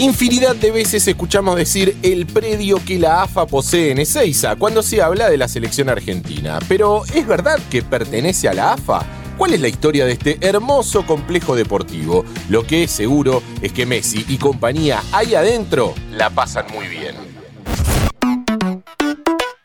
Infinidad 0.00 0.56
de 0.56 0.70
veces 0.70 1.06
escuchamos 1.06 1.56
decir 1.56 1.94
el 2.02 2.24
predio 2.24 2.82
que 2.82 2.98
la 2.98 3.22
AFA 3.22 3.44
posee 3.44 3.90
en 3.90 3.98
Ezeiza 3.98 4.56
cuando 4.56 4.82
se 4.82 5.02
habla 5.02 5.28
de 5.28 5.36
la 5.36 5.46
selección 5.46 5.90
argentina. 5.90 6.58
Pero 6.68 7.02
¿es 7.12 7.26
verdad 7.26 7.60
que 7.68 7.82
pertenece 7.82 8.48
a 8.48 8.54
la 8.54 8.72
AFA? 8.72 9.04
¿Cuál 9.36 9.52
es 9.52 9.60
la 9.60 9.68
historia 9.68 10.06
de 10.06 10.12
este 10.12 10.38
hermoso 10.40 11.04
complejo 11.04 11.54
deportivo? 11.54 12.24
Lo 12.48 12.66
que 12.66 12.84
es 12.84 12.90
seguro 12.90 13.42
es 13.60 13.72
que 13.72 13.84
Messi 13.84 14.24
y 14.26 14.38
compañía 14.38 15.02
ahí 15.12 15.34
adentro 15.34 15.92
la 16.12 16.30
pasan 16.30 16.64
muy 16.72 16.88
bien. 16.88 17.14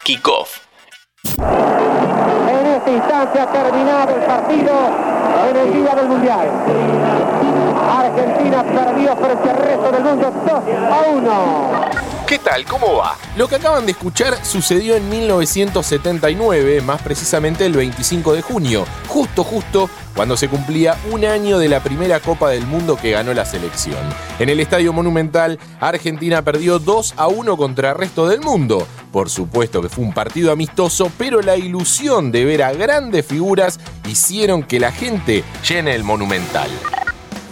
Kickoff. 0.04 0.60
En 1.38 2.66
esta 2.68 2.92
instancia 2.92 3.44
ha 3.44 3.52
terminado 3.54 4.16
el 4.18 4.26
partido 4.26 4.74
en 5.50 5.56
el 5.56 5.74
día 5.82 5.96
del 5.96 6.08
Mundial. 6.10 7.15
Argentina 8.06 8.64
perdió 8.64 9.16
frente 9.18 9.50
al 9.50 9.58
resto 9.58 9.92
del 9.92 10.04
mundo 10.04 10.34
2 10.46 10.64
a 10.92 11.10
1. 11.12 12.06
¿Qué 12.28 12.40
tal? 12.40 12.66
¿Cómo 12.66 12.98
va? 12.98 13.16
Lo 13.36 13.48
que 13.48 13.56
acaban 13.56 13.86
de 13.86 13.92
escuchar 13.92 14.44
sucedió 14.44 14.96
en 14.96 15.10
1979, 15.10 16.82
más 16.82 17.02
precisamente 17.02 17.66
el 17.66 17.74
25 17.74 18.34
de 18.34 18.42
junio, 18.42 18.86
justo 19.08 19.44
justo 19.44 19.90
cuando 20.16 20.38
se 20.38 20.48
cumplía 20.48 20.98
un 21.12 21.26
año 21.26 21.58
de 21.58 21.68
la 21.68 21.82
primera 21.82 22.20
Copa 22.20 22.50
del 22.50 22.66
Mundo 22.66 22.96
que 22.96 23.12
ganó 23.12 23.34
la 23.34 23.46
selección. 23.46 24.00
En 24.40 24.50
el 24.50 24.60
Estadio 24.60 24.94
Monumental, 24.94 25.60
Argentina 25.80 26.42
perdió 26.42 26.80
2 26.80 27.16
a 27.18 27.28
1 27.28 27.58
contra 27.58 27.92
el 27.92 27.98
resto 27.98 28.28
del 28.28 28.42
mundo. 28.42 28.88
Por 29.12 29.30
supuesto 29.30 29.82
que 29.82 29.90
fue 29.90 30.04
un 30.04 30.14
partido 30.14 30.52
amistoso, 30.52 31.12
pero 31.18 31.42
la 31.42 31.58
ilusión 31.58 32.32
de 32.32 32.46
ver 32.46 32.64
a 32.64 32.74
grandes 32.74 33.26
figuras 33.26 33.80
hicieron 34.08 34.64
que 34.64 34.80
la 34.80 34.92
gente 34.92 35.44
llene 35.68 35.94
el 35.94 36.04
Monumental. 36.04 36.70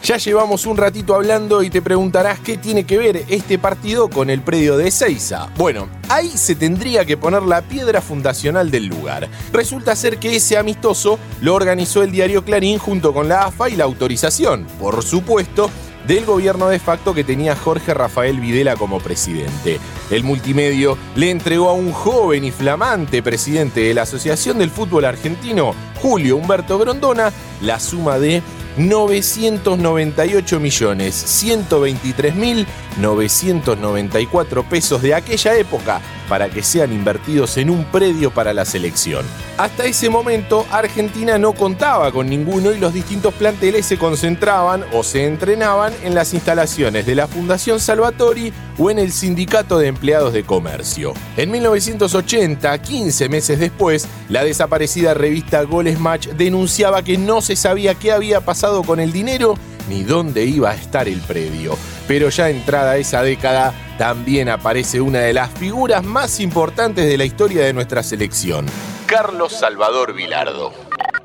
Ya 0.03 0.17
llevamos 0.17 0.65
un 0.65 0.75
ratito 0.75 1.15
hablando 1.15 1.63
y 1.63 1.69
te 1.69 1.81
preguntarás 1.81 2.37
qué 2.41 2.57
tiene 2.57 2.83
que 2.83 2.97
ver 2.97 3.23
este 3.29 3.57
partido 3.57 4.09
con 4.09 4.29
el 4.29 4.41
predio 4.41 4.75
de 4.75 4.89
Ezeiza. 4.89 5.47
Bueno, 5.55 5.87
ahí 6.09 6.27
se 6.27 6.55
tendría 6.55 7.05
que 7.05 7.15
poner 7.15 7.43
la 7.43 7.61
piedra 7.61 8.01
fundacional 8.01 8.69
del 8.69 8.87
lugar. 8.87 9.29
Resulta 9.53 9.95
ser 9.95 10.17
que 10.17 10.35
ese 10.35 10.57
amistoso 10.57 11.19
lo 11.39 11.55
organizó 11.55 12.03
el 12.03 12.11
diario 12.11 12.43
Clarín 12.43 12.79
junto 12.79 13.13
con 13.13 13.29
la 13.29 13.45
AFA 13.45 13.69
y 13.69 13.77
la 13.77 13.85
autorización, 13.85 14.67
por 14.77 15.05
supuesto, 15.05 15.69
del 16.05 16.25
gobierno 16.25 16.67
de 16.67 16.79
facto 16.79 17.13
que 17.13 17.23
tenía 17.23 17.55
Jorge 17.55 17.93
Rafael 17.93 18.41
Videla 18.41 18.75
como 18.75 18.99
presidente. 18.99 19.79
El 20.11 20.25
multimedio 20.25 20.97
le 21.15 21.31
entregó 21.31 21.69
a 21.69 21.73
un 21.73 21.93
joven 21.93 22.43
y 22.43 22.51
flamante 22.51 23.23
presidente 23.23 23.79
de 23.79 23.93
la 23.93 24.01
Asociación 24.01 24.59
del 24.59 24.69
Fútbol 24.69 25.05
Argentino, 25.05 25.73
Julio 26.01 26.35
Humberto 26.35 26.77
Grondona, 26.77 27.31
la 27.61 27.79
suma 27.79 28.19
de 28.19 28.41
998 28.77 30.59
millones 30.59 31.15
123 31.15 32.35
mil 32.35 32.65
994 32.97 34.63
pesos 34.63 35.01
de 35.01 35.13
aquella 35.13 35.55
época 35.55 36.01
para 36.29 36.49
que 36.49 36.63
sean 36.63 36.93
invertidos 36.93 37.57
en 37.57 37.69
un 37.69 37.85
predio 37.85 38.31
para 38.31 38.53
la 38.53 38.65
selección. 38.65 39.25
Hasta 39.57 39.85
ese 39.85 40.09
momento 40.09 40.65
Argentina 40.71 41.37
no 41.37 41.53
contaba 41.53 42.11
con 42.11 42.27
ninguno 42.27 42.71
y 42.71 42.79
los 42.79 42.93
distintos 42.93 43.33
planteles 43.33 43.85
se 43.85 43.97
concentraban 43.97 44.83
o 44.93 45.03
se 45.03 45.25
entrenaban 45.25 45.93
en 46.03 46.15
las 46.15 46.33
instalaciones 46.33 47.05
de 47.05 47.15
la 47.15 47.27
Fundación 47.27 47.79
Salvatori 47.79 48.51
o 48.77 48.89
en 48.89 48.99
el 48.99 49.11
Sindicato 49.11 49.77
de 49.77 49.87
Empleados 49.87 50.33
de 50.33 50.43
Comercio. 50.43 51.13
En 51.37 51.51
1980, 51.51 52.77
15 52.81 53.29
meses 53.29 53.59
después, 53.59 54.07
la 54.29 54.43
desaparecida 54.43 55.13
revista 55.13 55.61
Goles 55.63 55.99
Match 55.99 56.27
denunciaba 56.29 57.03
que 57.03 57.17
no 57.17 57.41
se 57.41 57.55
sabía 57.55 57.95
qué 57.95 58.11
había 58.11 58.41
pasado 58.41 58.83
con 58.83 58.99
el 58.99 59.11
dinero 59.11 59.55
ni 59.89 60.03
dónde 60.03 60.45
iba 60.45 60.71
a 60.71 60.75
estar 60.75 61.07
el 61.07 61.19
predio. 61.21 61.77
Pero 62.07 62.29
ya 62.29 62.49
entrada 62.49 62.97
esa 62.97 63.21
década, 63.21 63.73
también 64.03 64.49
aparece 64.49 64.99
una 64.99 65.21
de 65.21 65.31
las 65.31 65.49
figuras 65.51 66.03
más 66.03 66.41
importantes 66.41 67.05
de 67.05 67.17
la 67.17 67.23
historia 67.23 67.63
de 67.63 67.71
nuestra 67.71 68.03
selección, 68.03 68.65
Carlos 69.05 69.53
Salvador 69.53 70.13
Vilardo. 70.13 70.73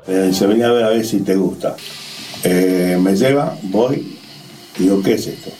Eh, 0.07 0.31
se 0.33 0.47
venía 0.47 0.67
a 0.67 0.71
ver 0.71 0.85
a 0.85 0.89
ver 0.91 1.05
si 1.05 1.19
te 1.19 1.35
gusta. 1.35 1.75
Eh, 2.41 2.97
me 2.97 3.17
lleva, 3.17 3.53
voy, 3.63 4.17
y 4.77 4.83
digo, 4.83 5.03
¿qué 5.03 5.15
es 5.15 5.27
esto? 5.27 5.51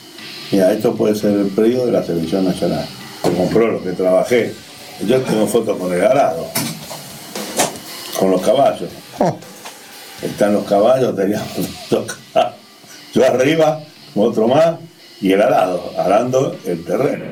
Mira, 0.50 0.72
esto 0.72 0.94
puede 0.94 1.14
ser 1.14 1.32
el 1.32 1.48
predio 1.48 1.84
de 1.84 1.92
la 1.92 2.02
selección 2.02 2.46
nacional. 2.46 2.86
Se 3.22 3.32
compró 3.34 3.70
lo 3.70 3.82
que 3.82 3.92
trabajé. 3.92 4.54
Yo 5.06 5.20
tengo 5.20 5.46
fotos 5.46 5.76
con 5.76 5.92
el 5.92 6.02
arado, 6.02 6.46
con 8.18 8.30
los 8.30 8.40
caballos. 8.40 8.88
Están 10.22 10.54
los 10.54 10.64
caballos, 10.64 11.14
teníamos 11.14 11.50
dos 11.90 12.16
caballos. 12.32 12.56
Yo 13.12 13.26
arriba, 13.26 13.78
otro 14.14 14.48
más, 14.48 14.76
y 15.20 15.32
el 15.32 15.42
arado, 15.42 15.92
arando 15.98 16.56
el 16.64 16.84
terreno. 16.84 17.26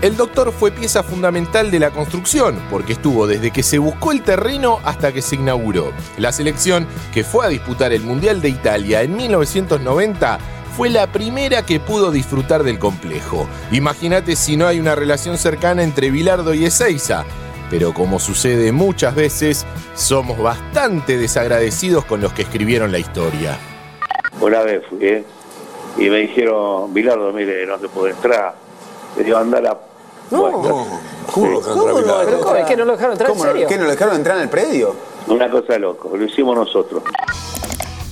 El 0.00 0.16
doctor 0.16 0.52
fue 0.52 0.70
pieza 0.70 1.02
fundamental 1.02 1.70
de 1.70 1.78
la 1.78 1.90
construcción, 1.90 2.60
porque 2.70 2.94
estuvo 2.94 3.26
desde 3.26 3.50
que 3.50 3.62
se 3.62 3.78
buscó 3.78 4.12
el 4.12 4.22
terreno 4.22 4.78
hasta 4.84 5.12
que 5.12 5.22
se 5.22 5.36
inauguró. 5.36 5.92
La 6.18 6.32
selección, 6.32 6.86
que 7.12 7.24
fue 7.24 7.46
a 7.46 7.48
disputar 7.48 7.92
el 7.92 8.02
Mundial 8.02 8.40
de 8.40 8.50
Italia 8.50 9.02
en 9.02 9.16
1990, 9.16 10.38
fue 10.76 10.90
la 10.90 11.06
primera 11.06 11.64
que 11.64 11.80
pudo 11.80 12.10
disfrutar 12.10 12.64
del 12.64 12.78
complejo. 12.78 13.46
Imagínate 13.70 14.36
si 14.36 14.56
no 14.56 14.66
hay 14.66 14.80
una 14.80 14.94
relación 14.94 15.38
cercana 15.38 15.82
entre 15.82 16.10
Bilardo 16.10 16.52
y 16.52 16.64
Ezeiza. 16.64 17.24
Pero 17.70 17.94
como 17.94 18.18
sucede 18.18 18.72
muchas 18.72 19.14
veces, 19.14 19.66
somos 19.94 20.38
bastante 20.38 21.16
desagradecidos 21.16 22.04
con 22.04 22.20
los 22.20 22.32
que 22.32 22.42
escribieron 22.42 22.92
la 22.92 22.98
historia. 22.98 23.56
Una 24.40 24.60
vez 24.60 24.82
fui, 24.88 24.98
¿eh? 25.00 25.24
Y 25.96 26.10
me 26.10 26.18
dijeron, 26.18 26.92
Bilardo, 26.92 27.32
mire, 27.32 27.66
no 27.66 27.78
se 27.78 27.88
puede 27.88 28.12
entrar. 28.12 28.54
Le 29.16 29.24
digo, 29.24 29.38
anda 29.38 29.60
la... 29.60 29.78
No, 30.30 30.86
¿Cómo 31.30 31.50
lo 31.50 31.60
dejaron 31.60 31.98
entrar? 31.98 32.24
¿Pero 32.24 32.40
cómo? 32.40 32.56
¿Es 32.56 32.66
que 32.66 32.76
no 32.76 32.84
lo 32.84 32.92
dejaron 32.92 33.12
entrar 33.12 33.30
en 33.30 33.36
¿Cómo 33.36 33.44
no? 33.44 33.52
serio? 33.52 33.68
¿Qué 33.68 33.76
no 33.76 33.84
lo 33.84 33.90
dejaron 33.90 34.16
entrar 34.16 34.36
en 34.36 34.42
el 34.44 34.48
predio? 34.48 34.96
Una 35.28 35.50
cosa 35.50 35.78
loco, 35.78 36.16
lo 36.16 36.24
hicimos 36.24 36.56
nosotros. 36.56 37.02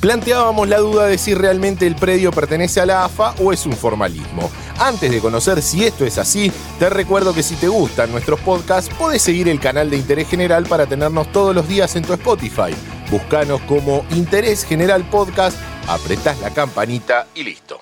Planteábamos 0.00 0.68
la 0.68 0.78
duda 0.78 1.06
de 1.06 1.16
si 1.16 1.32
realmente 1.32 1.86
el 1.86 1.94
predio 1.94 2.32
pertenece 2.32 2.80
a 2.80 2.86
la 2.86 3.04
AFA 3.04 3.34
o 3.40 3.52
es 3.52 3.66
un 3.66 3.72
formalismo. 3.72 4.50
Antes 4.80 5.12
de 5.12 5.20
conocer 5.20 5.62
si 5.62 5.84
esto 5.84 6.04
es 6.04 6.18
así, 6.18 6.50
te 6.80 6.90
recuerdo 6.90 7.32
que 7.32 7.44
si 7.44 7.54
te 7.54 7.68
gustan 7.68 8.10
nuestros 8.10 8.40
podcasts, 8.40 8.92
podés 8.92 9.22
seguir 9.22 9.48
el 9.48 9.60
canal 9.60 9.90
de 9.90 9.96
Interés 9.96 10.28
General 10.28 10.64
para 10.64 10.86
tenernos 10.86 11.30
todos 11.30 11.54
los 11.54 11.68
días 11.68 11.94
en 11.94 12.02
tu 12.02 12.12
Spotify. 12.14 12.74
Buscanos 13.12 13.60
como 13.68 14.06
Interés 14.12 14.64
General 14.64 15.04
Podcast, 15.04 15.58
apretás 15.86 16.40
la 16.40 16.48
campanita 16.48 17.26
y 17.34 17.42
listo. 17.44 17.78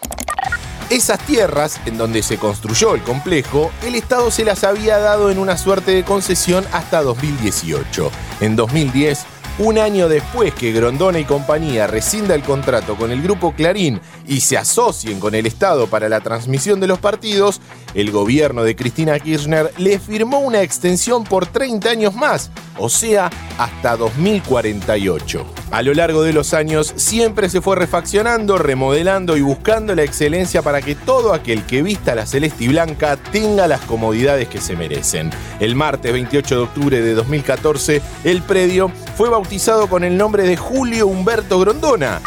Esas 0.91 1.21
tierras 1.21 1.81
en 1.87 1.97
donde 1.97 2.21
se 2.25 2.37
construyó 2.37 2.97
el 2.97 3.03
complejo, 3.05 3.71
el 3.85 3.95
Estado 3.95 4.33
se 4.33 4.45
las 4.45 4.65
había 4.65 4.99
dado 4.99 5.31
en 5.31 5.39
una 5.39 5.57
suerte 5.57 5.93
de 5.93 6.03
concesión 6.03 6.65
hasta 6.73 7.01
2018. 7.03 8.11
En 8.41 8.57
2010, 8.57 9.25
un 9.59 9.79
año 9.79 10.09
después 10.09 10.55
que 10.55 10.73
Grondona 10.73 11.19
y 11.19 11.25
compañía 11.25 11.87
rescinda 11.87 12.35
el 12.35 12.43
contrato 12.43 12.97
con 12.97 13.11
el 13.11 13.23
grupo 13.23 13.53
Clarín 13.55 14.01
y 14.27 14.41
se 14.41 14.57
asocien 14.57 15.21
con 15.21 15.35
el 15.35 15.47
Estado 15.47 15.87
para 15.87 16.09
la 16.09 16.21
transmisión 16.21 16.81
de 16.81 16.87
los 16.87 16.99
partidos, 16.99 17.61
el 17.95 18.11
gobierno 18.11 18.63
de 18.63 18.77
Cristina 18.77 19.19
Kirchner 19.19 19.73
le 19.79 19.99
firmó 19.99 20.41
una 20.41 20.63
extensión 20.63 21.25
por 21.25 21.47
30 21.47 21.91
años 21.91 22.15
más, 22.15 22.51
o 22.79 22.89
sea, 22.89 23.31
hasta 23.59 23.97
2048. 23.97 25.60
A 25.71 25.83
lo 25.83 25.95
largo 25.95 26.25
de 26.25 26.33
los 26.33 26.53
años 26.53 26.93
siempre 26.97 27.49
se 27.49 27.61
fue 27.61 27.77
refaccionando, 27.77 28.59
remodelando 28.59 29.37
y 29.37 29.41
buscando 29.41 29.95
la 29.95 30.03
excelencia 30.03 30.63
para 30.63 30.83
que 30.83 30.97
todo 30.97 31.33
aquel 31.33 31.65
que 31.65 31.83
vista 31.83 32.17
la 32.17 32.27
celeste 32.27 32.65
y 32.65 32.69
blanca 32.69 33.17
tenga 33.17 33.69
las 33.69 33.81
comodidades 33.83 34.49
que 34.49 34.61
se 34.61 34.75
merecen. 34.75 35.31
El 35.61 35.77
martes 35.77 36.13
28 36.13 36.57
de 36.57 36.63
octubre 36.63 37.01
de 37.01 37.15
2014, 37.15 38.03
el 38.25 38.43
predio 38.43 38.91
fue 39.17 39.29
bautizado 39.29 39.87
con 39.87 40.03
el 40.03 40.17
nombre 40.17 40.43
de 40.43 40.57
Julio 40.57 41.07
Humberto 41.07 41.61
Grondona. 41.61 42.21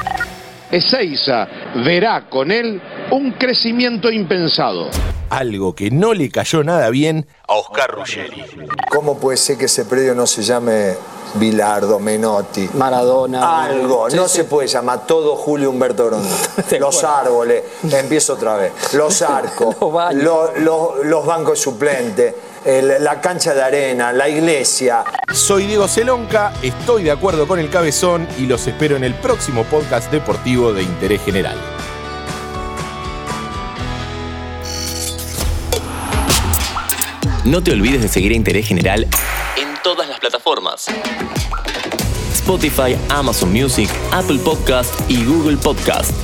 Ezeiza 0.71 1.45
verá 1.83 2.29
con 2.29 2.49
él 2.49 2.81
un 3.11 3.33
crecimiento 3.33 4.09
impensado. 4.09 4.89
Algo 5.29 5.75
que 5.75 5.91
no 5.91 6.13
le 6.13 6.29
cayó 6.29 6.63
nada 6.63 6.89
bien 6.89 7.27
a 7.47 7.55
Oscar 7.55 7.91
Ruggeri. 7.91 8.43
¿Cómo 8.89 9.19
puede 9.19 9.37
ser 9.37 9.57
que 9.57 9.65
ese 9.65 9.83
predio 9.83 10.15
no 10.15 10.25
se 10.25 10.43
llame 10.43 10.93
Bilardo, 11.35 11.99
Menotti? 11.99 12.69
Maradona. 12.73 13.63
Algo, 13.63 14.09
Sí, 14.09 14.15
no 14.15 14.27
sí. 14.27 14.37
se 14.37 14.43
puede 14.43 14.67
llamar 14.67 15.05
todo 15.07 15.35
Julio 15.35 15.69
Humberto 15.69 16.11
Los 16.79 17.03
árboles, 17.03 17.63
empiezo 17.91 18.33
otra 18.33 18.55
vez. 18.55 18.71
Los 18.93 19.21
arcos, 19.23 19.75
Los 19.79 19.91
baños. 19.93 20.23
lo- 20.23 20.51
lo- 20.57 21.03
los 21.03 21.25
bancos 21.25 21.59
suplentes, 21.59 22.35
el- 22.65 23.03
la 23.03 23.19
cancha 23.19 23.53
de 23.53 23.63
arena, 23.63 24.13
la 24.13 24.29
iglesia. 24.29 25.03
Soy 25.33 25.65
Diego 25.65 25.87
Celonca, 25.87 26.53
estoy 26.61 27.03
de 27.03 27.11
acuerdo 27.11 27.47
con 27.47 27.59
el 27.59 27.69
cabezón 27.69 28.27
y 28.37 28.45
los 28.45 28.65
espero 28.67 28.95
en 28.95 29.03
el 29.03 29.15
próximo 29.15 29.63
podcast 29.63 30.11
deportivo 30.11 30.71
de 30.73 30.83
interés 30.83 31.21
general. 31.23 31.57
No 37.45 37.61
te 37.61 37.71
olvides 37.71 38.01
de 38.01 38.07
seguir 38.07 38.31
a 38.31 38.35
Interés 38.35 38.67
General 38.67 39.03
en 39.03 39.09
todas 39.83 40.07
las 40.07 40.19
plataformas. 40.19 40.87
Spotify, 42.33 42.97
Amazon 43.09 43.51
Music, 43.51 43.89
Apple 44.11 44.39
Podcast 44.39 44.93
y 45.09 45.23
Google 45.25 45.57
Podcast. 45.57 46.22